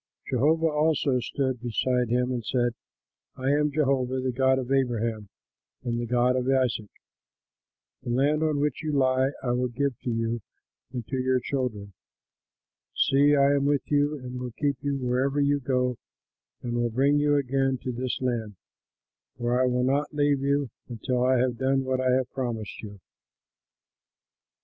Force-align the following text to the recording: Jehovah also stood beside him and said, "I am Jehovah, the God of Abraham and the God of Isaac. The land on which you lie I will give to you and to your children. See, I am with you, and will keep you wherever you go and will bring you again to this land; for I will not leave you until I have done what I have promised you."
Jehovah 0.27 0.65
also 0.71 1.19
stood 1.19 1.61
beside 1.61 2.09
him 2.09 2.31
and 2.31 2.43
said, 2.43 2.73
"I 3.35 3.51
am 3.51 3.71
Jehovah, 3.71 4.19
the 4.19 4.31
God 4.31 4.57
of 4.57 4.71
Abraham 4.71 5.29
and 5.83 5.99
the 5.99 6.07
God 6.07 6.35
of 6.35 6.47
Isaac. 6.49 6.89
The 8.01 8.09
land 8.09 8.41
on 8.41 8.59
which 8.59 8.81
you 8.81 8.93
lie 8.93 9.29
I 9.43 9.51
will 9.51 9.67
give 9.67 9.99
to 9.99 10.09
you 10.09 10.41
and 10.91 11.05
to 11.05 11.17
your 11.21 11.39
children. 11.39 11.93
See, 12.95 13.35
I 13.35 13.53
am 13.53 13.65
with 13.65 13.91
you, 13.91 14.17
and 14.17 14.39
will 14.39 14.53
keep 14.59 14.77
you 14.81 14.97
wherever 14.97 15.39
you 15.39 15.59
go 15.59 15.97
and 16.63 16.73
will 16.73 16.89
bring 16.89 17.19
you 17.19 17.35
again 17.35 17.77
to 17.83 17.91
this 17.91 18.19
land; 18.21 18.55
for 19.37 19.61
I 19.61 19.67
will 19.67 19.83
not 19.83 20.15
leave 20.15 20.39
you 20.41 20.71
until 20.89 21.23
I 21.23 21.37
have 21.37 21.59
done 21.59 21.83
what 21.83 22.01
I 22.01 22.09
have 22.09 22.31
promised 22.31 22.81
you." 22.81 22.99